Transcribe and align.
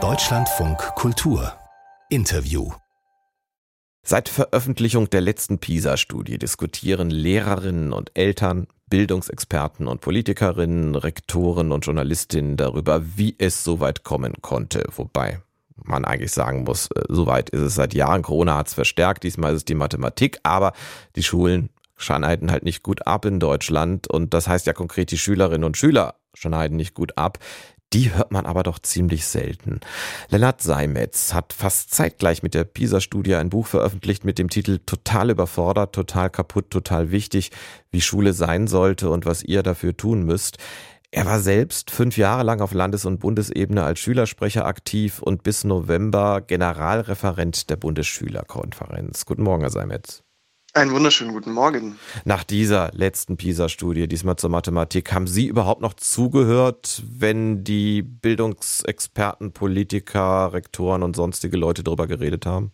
Deutschlandfunk 0.00 0.78
Kultur 0.94 1.52
Interview 2.08 2.70
Seit 4.04 4.28
Veröffentlichung 4.28 5.10
der 5.10 5.20
letzten 5.20 5.58
PISA-Studie 5.58 6.38
diskutieren 6.38 7.10
Lehrerinnen 7.10 7.92
und 7.92 8.12
Eltern, 8.16 8.68
Bildungsexperten 8.88 9.88
und 9.88 10.00
Politikerinnen, 10.00 10.94
Rektoren 10.94 11.72
und 11.72 11.86
Journalistinnen 11.86 12.56
darüber, 12.56 13.02
wie 13.16 13.34
es 13.36 13.64
so 13.64 13.80
weit 13.80 14.04
kommen 14.04 14.34
konnte. 14.42 14.84
Wobei 14.94 15.42
man 15.74 16.04
eigentlich 16.04 16.30
sagen 16.30 16.62
muss, 16.62 16.92
äh, 16.92 17.02
so 17.08 17.26
weit 17.26 17.50
ist 17.50 17.62
es 17.62 17.74
seit 17.74 17.94
Jahren. 17.94 18.22
Corona 18.22 18.58
hat 18.58 18.68
es 18.68 18.74
verstärkt, 18.74 19.24
diesmal 19.24 19.54
ist 19.54 19.58
es 19.58 19.64
die 19.64 19.74
Mathematik, 19.74 20.38
aber 20.44 20.72
die 21.16 21.24
Schulen 21.24 21.70
schneiden 21.96 22.52
halt 22.52 22.62
nicht 22.62 22.84
gut 22.84 23.08
ab 23.08 23.24
in 23.24 23.40
Deutschland 23.40 24.06
und 24.06 24.32
das 24.34 24.46
heißt 24.46 24.68
ja 24.68 24.72
konkret, 24.72 25.10
die 25.10 25.18
Schülerinnen 25.18 25.64
und 25.64 25.76
Schüler 25.76 26.14
schneiden 26.32 26.76
nicht 26.76 26.94
gut 26.94 27.18
ab. 27.18 27.38
Die 27.94 28.12
hört 28.14 28.32
man 28.32 28.44
aber 28.44 28.64
doch 28.64 28.78
ziemlich 28.78 29.26
selten. 29.26 29.80
Lennart 30.28 30.60
Seimetz 30.60 31.32
hat 31.32 31.54
fast 31.54 31.94
zeitgleich 31.94 32.42
mit 32.42 32.52
der 32.52 32.64
PISA-Studie 32.64 33.34
ein 33.34 33.48
Buch 33.48 33.66
veröffentlicht 33.66 34.24
mit 34.24 34.38
dem 34.38 34.50
Titel 34.50 34.78
Total 34.84 35.30
überfordert, 35.30 35.94
total 35.94 36.28
kaputt, 36.28 36.70
total 36.70 37.10
wichtig, 37.10 37.50
wie 37.90 38.02
Schule 38.02 38.34
sein 38.34 38.66
sollte 38.66 39.08
und 39.08 39.24
was 39.24 39.42
ihr 39.42 39.62
dafür 39.62 39.96
tun 39.96 40.24
müsst. 40.24 40.58
Er 41.10 41.24
war 41.24 41.40
selbst 41.40 41.90
fünf 41.90 42.18
Jahre 42.18 42.42
lang 42.42 42.60
auf 42.60 42.74
Landes- 42.74 43.06
und 43.06 43.20
Bundesebene 43.20 43.82
als 43.82 44.00
Schülersprecher 44.00 44.66
aktiv 44.66 45.22
und 45.22 45.42
bis 45.42 45.64
November 45.64 46.42
Generalreferent 46.42 47.70
der 47.70 47.76
Bundesschülerkonferenz. 47.76 49.24
Guten 49.24 49.42
Morgen, 49.42 49.62
Herr 49.62 49.70
Seimetz. 49.70 50.22
Einen 50.78 50.92
wunderschönen 50.92 51.32
guten 51.32 51.50
Morgen. 51.50 51.98
Nach 52.24 52.44
dieser 52.44 52.92
letzten 52.92 53.36
PISA-Studie, 53.36 54.06
diesmal 54.06 54.36
zur 54.36 54.50
Mathematik, 54.50 55.12
haben 55.12 55.26
Sie 55.26 55.48
überhaupt 55.48 55.80
noch 55.80 55.94
zugehört, 55.94 57.02
wenn 57.04 57.64
die 57.64 58.02
Bildungsexperten, 58.02 59.52
Politiker, 59.52 60.52
Rektoren 60.52 61.02
und 61.02 61.16
sonstige 61.16 61.56
Leute 61.56 61.82
darüber 61.82 62.06
geredet 62.06 62.46
haben? 62.46 62.70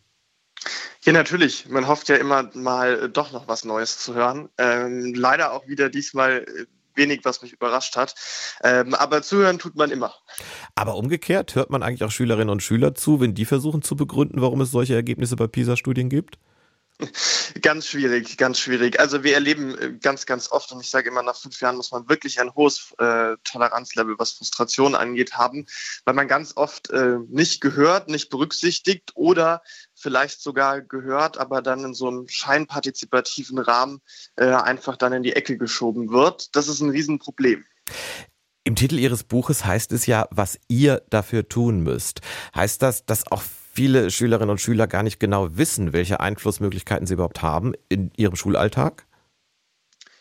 Ja, 1.04 1.14
natürlich. 1.14 1.66
Man 1.70 1.88
hofft 1.88 2.10
ja 2.10 2.16
immer 2.16 2.50
mal 2.52 3.08
doch 3.08 3.32
noch 3.32 3.48
was 3.48 3.64
Neues 3.64 3.98
zu 3.98 4.12
hören. 4.12 4.50
Ähm, 4.58 5.14
leider 5.14 5.52
auch 5.52 5.66
wieder 5.66 5.88
diesmal 5.88 6.44
wenig, 6.94 7.20
was 7.24 7.40
mich 7.40 7.54
überrascht 7.54 7.96
hat. 7.96 8.14
Ähm, 8.62 8.92
aber 8.92 9.22
zuhören 9.22 9.58
tut 9.58 9.76
man 9.76 9.90
immer. 9.90 10.12
Aber 10.74 10.96
umgekehrt, 10.96 11.54
hört 11.54 11.70
man 11.70 11.82
eigentlich 11.82 12.04
auch 12.04 12.10
Schülerinnen 12.10 12.50
und 12.50 12.62
Schüler 12.62 12.94
zu, 12.94 13.20
wenn 13.20 13.32
die 13.32 13.46
versuchen 13.46 13.80
zu 13.80 13.96
begründen, 13.96 14.42
warum 14.42 14.60
es 14.60 14.70
solche 14.70 14.94
Ergebnisse 14.94 15.36
bei 15.36 15.46
PISA-Studien 15.46 16.10
gibt? 16.10 16.36
Ganz 17.60 17.86
schwierig, 17.86 18.36
ganz 18.36 18.60
schwierig. 18.60 19.00
Also 19.00 19.24
wir 19.24 19.34
erleben 19.34 19.76
äh, 19.78 19.92
ganz, 20.00 20.26
ganz 20.26 20.50
oft, 20.52 20.70
und 20.70 20.80
ich 20.80 20.90
sage 20.90 21.08
immer, 21.08 21.22
nach 21.22 21.36
fünf 21.36 21.60
Jahren 21.60 21.76
muss 21.76 21.90
man 21.90 22.08
wirklich 22.08 22.40
ein 22.40 22.54
hohes 22.54 22.94
äh, 22.98 23.36
Toleranzlevel, 23.42 24.14
was 24.18 24.32
Frustration 24.32 24.94
angeht, 24.94 25.32
haben, 25.32 25.66
weil 26.04 26.14
man 26.14 26.28
ganz 26.28 26.52
oft 26.56 26.90
äh, 26.90 27.16
nicht 27.28 27.60
gehört, 27.60 28.08
nicht 28.08 28.30
berücksichtigt 28.30 29.10
oder 29.14 29.62
vielleicht 29.94 30.40
sogar 30.40 30.82
gehört, 30.82 31.36
aber 31.38 31.62
dann 31.62 31.84
in 31.84 31.94
so 31.94 32.06
einem 32.06 32.28
scheinpartizipativen 32.28 33.58
Rahmen 33.58 34.00
äh, 34.36 34.46
einfach 34.46 34.96
dann 34.96 35.12
in 35.12 35.24
die 35.24 35.32
Ecke 35.32 35.58
geschoben 35.58 36.10
wird. 36.10 36.54
Das 36.54 36.68
ist 36.68 36.80
ein 36.80 36.90
Riesenproblem. 36.90 37.64
Im 38.62 38.76
Titel 38.76 38.98
Ihres 38.98 39.24
Buches 39.24 39.64
heißt 39.64 39.92
es 39.92 40.06
ja, 40.06 40.26
was 40.30 40.58
ihr 40.68 41.02
dafür 41.10 41.48
tun 41.48 41.80
müsst. 41.80 42.20
Heißt 42.54 42.80
das, 42.80 43.04
dass 43.04 43.30
auch 43.30 43.42
viele 43.74 44.10
Schülerinnen 44.10 44.50
und 44.50 44.60
Schüler 44.60 44.86
gar 44.86 45.02
nicht 45.02 45.20
genau 45.20 45.56
wissen, 45.56 45.92
welche 45.92 46.20
Einflussmöglichkeiten 46.20 47.06
sie 47.06 47.14
überhaupt 47.14 47.42
haben 47.42 47.74
in 47.88 48.10
ihrem 48.16 48.36
Schulalltag? 48.36 49.06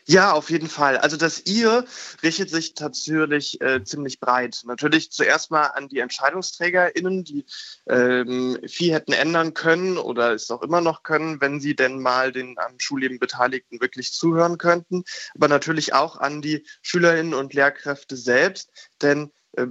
Ja, 0.06 0.34
auf 0.34 0.50
jeden 0.50 0.68
Fall. 0.68 0.98
Also 0.98 1.16
das 1.16 1.46
ihr 1.46 1.86
richtet 2.24 2.50
sich 2.50 2.74
natürlich 2.78 3.62
äh, 3.62 3.84
ziemlich 3.86 4.20
breit. 4.20 4.62
Natürlich 4.66 5.12
zuerst 5.12 5.50
mal 5.50 5.68
an 5.68 5.88
die 5.88 6.00
EntscheidungsträgerInnen, 6.00 7.24
die 7.24 7.46
ähm, 7.88 8.60
viel 8.68 8.92
hätten 8.92 9.14
ändern 9.14 9.54
können 9.54 9.98
oder 9.98 10.34
es 10.34 10.52
auch 10.52 10.62
immer 10.62 10.82
noch 10.82 11.04
können, 11.04 11.40
wenn 11.40 11.62
sie 11.62 11.74
denn 11.74 12.02
mal 12.02 12.34
den 12.34 12.60
am 12.60 12.80
Schulleben 12.80 13.18
Beteiligten 13.18 13.80
wirklich 13.80 14.12
zuhören 14.12 14.58
könnten. 14.58 15.06
Aber 15.36 15.48
natürlich 15.48 15.94
auch 15.94 16.18
an 16.18 16.42
die 16.42 16.66
SchülerInnen 16.82 17.34
und 17.34 17.54
Lehrkräfte 17.54 18.18
selbst, 18.18 18.72
denn 19.02 19.32
äh, 19.54 19.68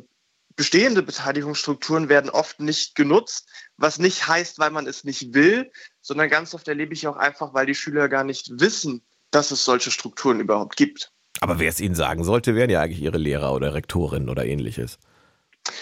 bestehende 0.62 1.02
Beteiligungsstrukturen 1.02 2.08
werden 2.08 2.30
oft 2.30 2.60
nicht 2.60 2.94
genutzt, 2.94 3.48
was 3.78 3.98
nicht 3.98 4.28
heißt, 4.28 4.60
weil 4.60 4.70
man 4.70 4.86
es 4.86 5.02
nicht 5.02 5.34
will, 5.34 5.72
sondern 6.00 6.30
ganz 6.30 6.54
oft 6.54 6.68
erlebe 6.68 6.94
ich 6.94 7.08
auch 7.08 7.16
einfach, 7.16 7.52
weil 7.52 7.66
die 7.66 7.74
Schüler 7.74 8.08
gar 8.08 8.22
nicht 8.22 8.48
wissen, 8.60 9.02
dass 9.32 9.50
es 9.50 9.64
solche 9.64 9.90
Strukturen 9.90 10.38
überhaupt 10.38 10.76
gibt. 10.76 11.10
Aber 11.40 11.58
wer 11.58 11.68
es 11.68 11.80
ihnen 11.80 11.96
sagen 11.96 12.22
sollte, 12.22 12.54
wären 12.54 12.70
ja 12.70 12.80
eigentlich 12.80 13.02
ihre 13.02 13.18
Lehrer 13.18 13.52
oder 13.54 13.74
Rektorinnen 13.74 14.28
oder 14.28 14.46
ähnliches. 14.46 15.00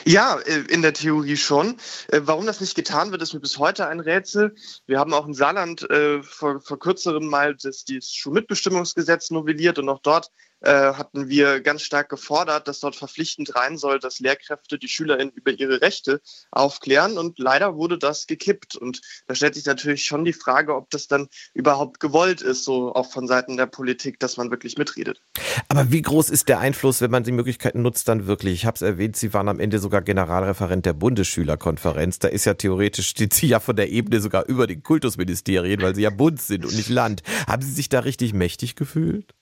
Ja, 0.06 0.38
äh, 0.46 0.60
in 0.70 0.80
der 0.80 0.94
Theorie 0.94 1.36
schon. 1.36 1.76
Äh, 2.08 2.22
warum 2.24 2.46
das 2.46 2.62
nicht 2.62 2.74
getan 2.74 3.10
wird, 3.10 3.20
ist 3.20 3.34
mir 3.34 3.40
bis 3.40 3.58
heute 3.58 3.86
ein 3.86 4.00
Rätsel. 4.00 4.54
Wir 4.86 4.98
haben 4.98 5.12
auch 5.12 5.26
in 5.26 5.34
Saarland 5.34 5.90
äh, 5.90 6.22
vor, 6.22 6.62
vor 6.62 6.78
kürzerem 6.78 7.26
mal 7.26 7.54
das, 7.54 7.84
das 7.84 8.10
Schulmitbestimmungsgesetz 8.14 9.30
novelliert 9.30 9.78
und 9.78 9.90
auch 9.90 10.00
dort 10.00 10.30
hatten 10.62 11.28
wir 11.28 11.60
ganz 11.60 11.82
stark 11.82 12.08
gefordert, 12.08 12.68
dass 12.68 12.80
dort 12.80 12.96
verpflichtend 12.96 13.54
rein 13.54 13.78
soll, 13.78 13.98
dass 13.98 14.20
Lehrkräfte 14.20 14.78
die 14.78 14.88
SchülerInnen 14.88 15.32
über 15.34 15.52
ihre 15.52 15.80
Rechte 15.80 16.20
aufklären. 16.50 17.18
Und 17.18 17.38
leider 17.38 17.76
wurde 17.76 17.98
das 17.98 18.26
gekippt. 18.26 18.76
Und 18.76 19.00
da 19.26 19.34
stellt 19.34 19.54
sich 19.54 19.66
natürlich 19.66 20.04
schon 20.04 20.24
die 20.24 20.32
Frage, 20.32 20.74
ob 20.74 20.90
das 20.90 21.08
dann 21.08 21.28
überhaupt 21.54 22.00
gewollt 22.00 22.42
ist, 22.42 22.64
so 22.64 22.94
auch 22.94 23.10
von 23.10 23.26
Seiten 23.26 23.56
der 23.56 23.66
Politik, 23.66 24.18
dass 24.20 24.36
man 24.36 24.50
wirklich 24.50 24.76
mitredet. 24.76 25.20
Aber 25.68 25.90
wie 25.90 26.02
groß 26.02 26.30
ist 26.30 26.48
der 26.48 26.60
Einfluss, 26.60 27.00
wenn 27.00 27.10
man 27.10 27.24
die 27.24 27.32
Möglichkeiten 27.32 27.82
nutzt, 27.82 28.08
dann 28.08 28.26
wirklich? 28.26 28.54
Ich 28.54 28.66
habe 28.66 28.74
es 28.74 28.82
erwähnt, 28.82 29.16
Sie 29.16 29.32
waren 29.32 29.48
am 29.48 29.60
Ende 29.60 29.78
sogar 29.78 30.02
Generalreferent 30.02 30.84
der 30.84 30.92
Bundesschülerkonferenz. 30.92 32.18
Da 32.18 32.28
ist 32.28 32.44
ja 32.44 32.54
theoretisch, 32.54 33.08
steht 33.08 33.34
Sie 33.34 33.48
ja 33.48 33.60
von 33.60 33.76
der 33.76 33.90
Ebene 33.90 34.20
sogar 34.20 34.46
über 34.46 34.66
den 34.66 34.82
Kultusministerien, 34.82 35.80
weil 35.80 35.94
Sie 35.94 36.02
ja 36.02 36.10
Bund 36.10 36.40
sind 36.40 36.64
und 36.64 36.74
nicht 36.74 36.88
Land. 36.88 37.22
Haben 37.46 37.62
Sie 37.62 37.72
sich 37.72 37.88
da 37.88 38.00
richtig 38.00 38.34
mächtig 38.34 38.76
gefühlt? 38.76 39.34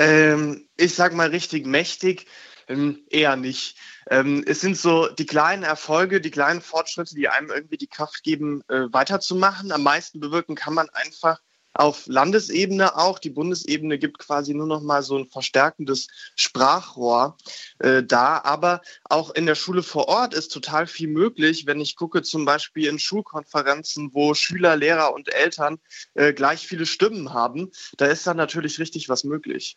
Ähm, 0.00 0.66
ich 0.78 0.94
sag 0.94 1.12
mal 1.12 1.28
richtig 1.28 1.66
mächtig, 1.66 2.26
ähm, 2.68 3.04
eher 3.10 3.36
nicht. 3.36 3.76
Ähm, 4.08 4.42
es 4.46 4.62
sind 4.62 4.78
so 4.78 5.08
die 5.08 5.26
kleinen 5.26 5.62
Erfolge, 5.62 6.22
die 6.22 6.30
kleinen 6.30 6.62
Fortschritte, 6.62 7.14
die 7.14 7.28
einem 7.28 7.50
irgendwie 7.50 7.76
die 7.76 7.86
Kraft 7.86 8.22
geben, 8.22 8.62
äh, 8.68 8.86
weiterzumachen. 8.92 9.72
Am 9.72 9.82
meisten 9.82 10.18
bewirken 10.18 10.54
kann 10.54 10.72
man 10.72 10.88
einfach 10.88 11.42
auf 11.72 12.06
Landesebene 12.06 12.96
auch. 12.96 13.18
Die 13.18 13.30
Bundesebene 13.30 13.98
gibt 13.98 14.18
quasi 14.18 14.54
nur 14.54 14.66
noch 14.66 14.82
mal 14.82 15.02
so 15.02 15.16
ein 15.16 15.26
verstärkendes 15.26 16.08
Sprachrohr 16.36 17.36
äh, 17.78 18.02
da. 18.02 18.40
Aber 18.42 18.80
auch 19.04 19.30
in 19.30 19.46
der 19.46 19.54
Schule 19.54 19.82
vor 19.82 20.08
Ort 20.08 20.34
ist 20.34 20.48
total 20.48 20.86
viel 20.86 21.08
möglich, 21.08 21.66
wenn 21.66 21.80
ich 21.80 21.96
gucke 21.96 22.22
zum 22.22 22.44
Beispiel 22.44 22.86
in 22.88 22.98
Schulkonferenzen, 22.98 24.10
wo 24.12 24.34
Schüler, 24.34 24.76
Lehrer 24.76 25.14
und 25.14 25.32
Eltern 25.32 25.78
äh, 26.14 26.32
gleich 26.32 26.66
viele 26.66 26.86
Stimmen 26.86 27.32
haben. 27.32 27.70
Da 27.96 28.06
ist 28.06 28.26
dann 28.26 28.36
natürlich 28.36 28.78
richtig 28.78 29.08
was 29.08 29.24
möglich. 29.24 29.76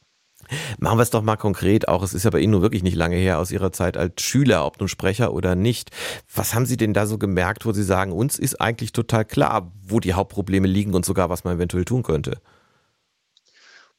Machen 0.79 0.97
wir 0.97 1.03
es 1.03 1.09
doch 1.09 1.21
mal 1.21 1.38
konkret 1.38 1.88
auch. 1.88 2.03
Es 2.03 2.13
ist 2.13 2.23
ja 2.23 2.29
bei 2.29 2.39
Ihnen 2.39 2.51
nur 2.51 2.61
wirklich 2.61 2.83
nicht 2.83 2.95
lange 2.95 3.16
her 3.16 3.39
aus 3.39 3.51
Ihrer 3.51 3.71
Zeit 3.71 3.97
als 3.97 4.21
Schüler, 4.21 4.66
ob 4.66 4.79
nun 4.79 4.89
Sprecher 4.89 5.33
oder 5.33 5.55
nicht. 5.55 5.91
Was 6.33 6.53
haben 6.53 6.66
Sie 6.66 6.77
denn 6.77 6.94
da 6.94 7.05
so 7.05 7.17
gemerkt, 7.17 7.66
wo 7.66 7.71
Sie 7.71 7.83
sagen, 7.83 8.11
uns 8.11 8.38
ist 8.38 8.59
eigentlich 8.59 8.91
total 8.91 9.25
klar, 9.25 9.71
wo 9.81 9.99
die 9.99 10.13
Hauptprobleme 10.13 10.67
liegen 10.67 10.94
und 10.94 11.05
sogar, 11.05 11.29
was 11.29 11.44
man 11.44 11.55
eventuell 11.55 11.85
tun 11.85 12.03
könnte? 12.03 12.41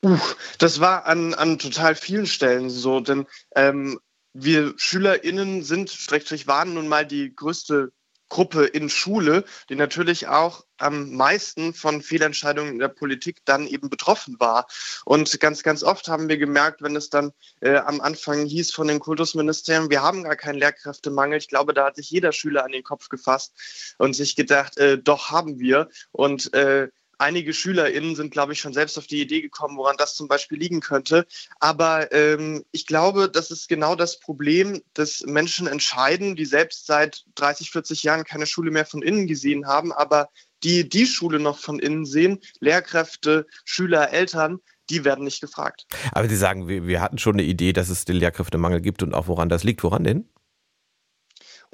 Uh, 0.05 0.19
das 0.59 0.81
war 0.81 1.07
an, 1.07 1.33
an 1.35 1.59
total 1.59 1.95
vielen 1.95 2.27
Stellen 2.27 2.69
so, 2.69 3.01
denn 3.01 3.27
ähm, 3.57 3.99
wir 4.35 4.75
SchülerInnen 4.77 5.63
sind, 5.63 5.91
Schrägstrich 5.91 6.47
waren 6.47 6.75
nun 6.75 6.89
mal 6.89 7.07
die 7.07 7.35
größte 7.35 7.91
Gruppe 8.35 8.65
in 8.65 8.91
Schule, 8.91 9.45
die 9.69 9.77
natürlich 9.77 10.27
auch 10.27 10.65
am 10.77 11.13
meisten 11.13 11.73
von 11.73 12.03
Fehlentscheidungen 12.03 12.73
in 12.73 12.79
der 12.81 12.89
Politik 12.89 13.39
dann 13.45 13.69
eben 13.69 13.89
betroffen 13.89 14.35
war. 14.41 14.67
Und 15.05 15.39
ganz, 15.39 15.63
ganz 15.63 15.85
oft 15.85 16.09
haben 16.09 16.29
wir 16.29 16.37
gemerkt, 16.37 16.83
wenn 16.83 16.97
es 16.97 17.11
dann 17.11 17.31
äh, 17.61 17.77
am 17.77 18.01
Anfang 18.01 18.45
hieß 18.45 18.73
von 18.73 18.89
den 18.89 18.99
Kultusministerien, 18.99 19.89
wir 19.89 20.03
haben 20.03 20.25
gar 20.25 20.35
keinen 20.35 20.59
Lehrkräftemangel. 20.59 21.39
Ich 21.39 21.47
glaube, 21.47 21.75
da 21.75 21.87
hat 21.87 21.95
sich 21.95 22.11
jeder 22.11 22.33
Schüler 22.33 22.65
an 22.65 22.73
den 22.73 22.83
Kopf 22.83 23.09
gefasst 23.09 23.95
und 23.99 24.15
sich 24.15 24.35
gedacht, 24.35 24.79
äh, 24.79 24.99
doch 24.99 25.31
haben 25.31 25.61
wir. 25.61 25.89
Und 26.11 26.53
äh, 26.55 26.89
einige 27.19 27.53
SchülerInnen 27.53 28.17
sind, 28.17 28.31
glaube 28.31 28.53
ich, 28.53 28.61
schon 28.61 28.73
selbst 28.73 28.99
auf 28.99 29.07
die 29.07 29.21
Idee 29.21 29.41
gekommen, 29.41 29.77
woran 29.77 29.97
das 29.97 30.15
zum 30.15 30.29
Beispiel 30.29 30.59
liegen 30.59 30.81
könnte. 30.81 31.27
Aber 31.61 32.13
ähm, 32.13 32.65
ich 32.73 32.87
glaube, 32.87 33.31
das 33.31 33.51
ist 33.51 33.69
genau 33.69 33.95
das 33.95 34.21
Problem, 34.21 34.83
dass 34.95 35.23
Menschen 35.27 35.67
entscheiden, 35.67 36.37
die 36.37 36.47
selbst 36.47 36.87
seit 36.87 37.25
30, 37.37 37.71
40 37.71 38.03
Jahren 38.03 38.25
keine 38.25 38.47
Schule 38.47 38.71
mehr 38.71 38.87
von 38.87 39.03
innen 39.03 39.27
gesehen 39.27 39.67
haben, 39.67 39.93
aber 39.93 40.29
die 40.63 40.89
die 40.89 41.07
Schule 41.07 41.39
noch 41.39 41.59
von 41.59 41.79
innen 41.79 42.07
sehen, 42.07 42.41
Lehrkräfte, 42.61 43.47
Schüler, 43.65 44.13
Eltern, 44.13 44.61
die 44.91 45.05
werden 45.05 45.25
nicht 45.25 45.41
gefragt. 45.41 45.87
Aber 46.13 46.29
Sie 46.29 46.37
sagen, 46.37 46.69
wir, 46.69 46.87
wir 46.87 47.01
hatten 47.01 47.19
schon 47.19 47.35
eine 47.35 47.43
Idee, 47.43 47.73
dass 47.73 47.89
es 47.89 48.05
den 48.05 48.17
Lehrkräftemangel 48.17 48.81
gibt 48.81 49.03
und 49.03 49.15
auch 49.15 49.29
woran 49.29 49.49
das 49.49 49.65
liegt. 49.65 49.83
Woran 49.83 50.05
denn? 50.05 50.29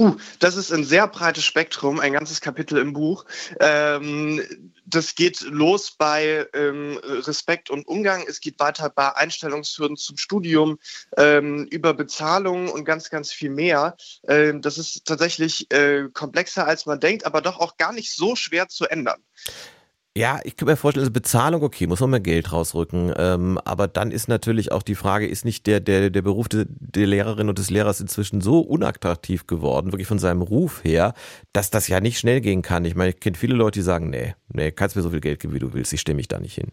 Uh, 0.01 0.17
das 0.39 0.57
ist 0.57 0.73
ein 0.73 0.83
sehr 0.83 1.07
breites 1.07 1.45
Spektrum, 1.45 2.01
ein 2.01 2.15
ganzes 2.15 2.41
Kapitel 2.41 2.79
im 2.79 2.95
Buch. 2.95 3.27
Ähm, 3.61 4.41
das 4.87 5.15
geht 5.15 5.43
los 5.43 5.91
bei 5.91 6.47
ähm, 6.55 6.99
Respekt 7.05 7.69
und 7.69 7.87
Umgang. 7.87 8.25
Es 8.27 8.41
geht 8.41 8.59
weiter 8.59 8.89
bei 8.89 9.15
Einstellungshürden 9.15 9.99
zum 9.99 10.17
Studium, 10.17 10.79
ähm, 11.19 11.67
über 11.67 11.93
Bezahlung 11.93 12.71
und 12.71 12.87
ganz, 12.87 13.11
ganz 13.11 13.31
viel 13.31 13.51
mehr. 13.51 13.95
Ähm, 14.27 14.63
das 14.63 14.79
ist 14.79 15.05
tatsächlich 15.05 15.71
äh, 15.71 16.09
komplexer, 16.15 16.67
als 16.67 16.87
man 16.87 16.99
denkt, 16.99 17.27
aber 17.27 17.43
doch 17.43 17.61
auch 17.61 17.77
gar 17.77 17.93
nicht 17.93 18.15
so 18.15 18.37
schwer 18.37 18.69
zu 18.69 18.87
ändern. 18.87 19.23
Ja, 20.17 20.41
ich 20.43 20.57
kann 20.57 20.67
mir 20.67 20.77
vorstellen, 20.77 21.03
also 21.03 21.13
Bezahlung, 21.13 21.63
okay, 21.63 21.87
muss 21.87 22.01
man 22.01 22.11
mehr 22.11 22.19
Geld 22.21 22.53
rausrücken. 22.53 23.15
Ähm, 23.17 23.59
aber 23.65 23.87
dann 23.87 24.11
ist 24.11 24.27
natürlich 24.27 24.73
auch 24.73 24.83
die 24.83 24.97
Frage, 24.97 25.29
ist 25.29 25.45
nicht 25.45 25.69
der, 25.69 25.79
der, 25.79 26.11
der 26.11 26.23
Beruf 26.23 26.49
de, 26.49 26.67
der 26.69 27.07
Lehrerin 27.07 27.49
und 27.49 27.59
des 27.59 27.71
Lehrers 27.71 28.01
inzwischen 28.01 28.41
so 28.41 28.59
unattraktiv 28.59 29.47
geworden, 29.47 29.93
wirklich 29.93 30.09
von 30.09 30.19
seinem 30.19 30.43
Ruf 30.43 30.83
her, 30.83 31.15
dass 31.53 31.71
das 31.71 31.87
ja 31.87 32.01
nicht 32.01 32.19
schnell 32.19 32.41
gehen 32.41 32.63
kann. 32.63 32.85
Ich 32.85 32.97
meine, 32.97 33.11
ich 33.11 33.21
kenne 33.21 33.37
viele 33.37 33.55
Leute, 33.55 33.79
die 33.79 33.85
sagen, 33.85 34.11
nee, 34.11 34.35
nee, 34.53 34.73
kannst 34.73 34.97
mir 34.97 35.03
so 35.03 35.11
viel 35.11 35.21
Geld 35.21 35.39
geben, 35.39 35.55
wie 35.55 35.61
du 35.61 35.73
willst, 35.75 35.93
ich 35.93 36.01
stimme 36.01 36.17
mich 36.17 36.29
da 36.29 36.41
nicht 36.41 36.57
hin. 36.57 36.73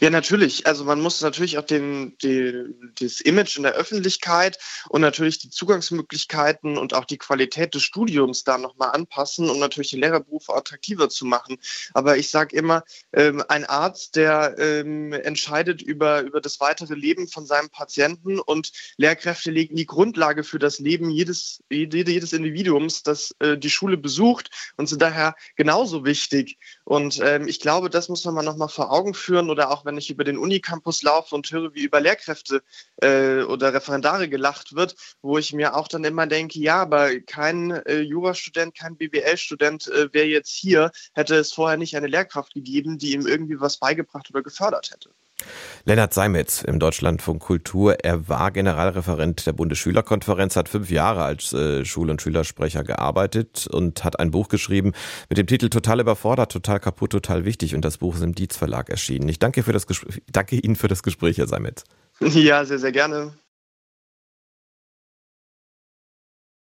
Ja, 0.00 0.10
natürlich. 0.10 0.66
Also 0.66 0.84
man 0.84 1.00
muss 1.00 1.20
natürlich 1.20 1.58
auch 1.58 1.64
den, 1.64 2.16
den, 2.18 2.92
das 3.00 3.20
Image 3.20 3.56
in 3.56 3.62
der 3.62 3.72
Öffentlichkeit 3.72 4.58
und 4.88 5.00
natürlich 5.00 5.38
die 5.38 5.50
Zugangsmöglichkeiten 5.50 6.78
und 6.78 6.94
auch 6.94 7.04
die 7.04 7.18
Qualität 7.18 7.74
des 7.74 7.82
Studiums 7.82 8.44
da 8.44 8.58
nochmal 8.58 8.90
anpassen, 8.92 9.48
um 9.50 9.58
natürlich 9.58 9.90
den 9.90 10.00
Lehrerberuf 10.00 10.50
attraktiver 10.50 11.08
zu 11.08 11.24
machen. 11.24 11.58
Aber 11.94 12.16
ich 12.16 12.30
sage 12.30 12.56
immer, 12.56 12.84
ähm, 13.12 13.42
ein 13.48 13.64
Arzt, 13.64 14.16
der 14.16 14.56
ähm, 14.58 15.12
entscheidet 15.12 15.82
über, 15.82 16.22
über 16.22 16.40
das 16.40 16.60
weitere 16.60 16.94
Leben 16.94 17.28
von 17.28 17.46
seinem 17.46 17.70
Patienten 17.70 18.38
und 18.38 18.72
Lehrkräfte 18.96 19.50
legen 19.50 19.76
die 19.76 19.86
Grundlage 19.86 20.44
für 20.44 20.58
das 20.58 20.78
Leben 20.78 21.10
jedes, 21.10 21.62
jedes 21.70 22.32
Individuums, 22.32 23.02
das 23.02 23.34
äh, 23.40 23.56
die 23.56 23.70
Schule 23.70 23.96
besucht 23.96 24.50
und 24.76 24.88
sind 24.88 25.02
daher 25.02 25.34
genauso 25.56 26.04
wichtig. 26.04 26.58
Und 26.84 27.20
ähm, 27.22 27.48
ich 27.48 27.60
glaube, 27.60 27.90
das 27.90 28.08
muss 28.08 28.24
man 28.24 28.34
mal 28.34 28.42
nochmal 28.42 28.68
vor 28.68 28.92
Augen 28.92 29.14
führen 29.14 29.50
oder 29.50 29.69
auch 29.70 29.84
wenn 29.84 29.96
ich 29.96 30.10
über 30.10 30.24
den 30.24 30.38
Unicampus 30.38 31.02
laufe 31.02 31.34
und 31.34 31.50
höre, 31.50 31.74
wie 31.74 31.84
über 31.84 32.00
Lehrkräfte 32.00 32.62
äh, 32.96 33.42
oder 33.42 33.72
Referendare 33.72 34.28
gelacht 34.28 34.74
wird, 34.74 34.96
wo 35.22 35.38
ich 35.38 35.52
mir 35.52 35.76
auch 35.76 35.88
dann 35.88 36.04
immer 36.04 36.26
denke, 36.26 36.58
ja, 36.58 36.82
aber 36.82 37.20
kein 37.20 37.70
äh, 37.70 38.00
Jurastudent, 38.00 38.76
kein 38.76 38.96
BWL-Student 38.96 39.88
äh, 39.88 40.12
wäre 40.12 40.26
jetzt 40.26 40.50
hier, 40.50 40.90
hätte 41.14 41.36
es 41.36 41.52
vorher 41.52 41.76
nicht 41.76 41.96
eine 41.96 42.08
Lehrkraft 42.08 42.54
gegeben, 42.54 42.98
die 42.98 43.12
ihm 43.12 43.26
irgendwie 43.26 43.60
was 43.60 43.78
beigebracht 43.78 44.28
oder 44.30 44.42
gefördert 44.42 44.90
hätte. 44.90 45.10
Lennart 45.84 46.14
Seimetz 46.14 46.62
im 46.62 46.78
Deutschlandfunk 46.78 47.40
Kultur. 47.40 47.96
Er 48.04 48.28
war 48.28 48.50
Generalreferent 48.50 49.46
der 49.46 49.52
Bundesschülerkonferenz, 49.52 50.56
hat 50.56 50.68
fünf 50.68 50.90
Jahre 50.90 51.24
als 51.24 51.52
äh, 51.52 51.84
Schul- 51.84 52.10
und 52.10 52.22
Schülersprecher 52.22 52.84
gearbeitet 52.84 53.66
und 53.66 54.04
hat 54.04 54.18
ein 54.20 54.30
Buch 54.30 54.48
geschrieben 54.48 54.92
mit 55.28 55.38
dem 55.38 55.46
Titel 55.46 55.68
Total 55.68 56.00
überfordert, 56.00 56.52
total 56.52 56.80
kaputt, 56.80 57.12
total 57.12 57.44
wichtig. 57.44 57.74
Und 57.74 57.84
das 57.84 57.98
Buch 57.98 58.14
ist 58.14 58.22
im 58.22 58.34
Dietz 58.34 58.56
Verlag 58.56 58.90
erschienen. 58.90 59.28
Ich 59.28 59.38
danke, 59.38 59.62
für 59.62 59.72
das 59.72 59.86
danke 60.30 60.56
Ihnen 60.56 60.76
für 60.76 60.88
das 60.88 61.02
Gespräch, 61.02 61.38
Herr 61.38 61.48
Seimetz. 61.48 61.84
Ja, 62.20 62.64
sehr, 62.64 62.78
sehr 62.78 62.92
gerne. 62.92 63.32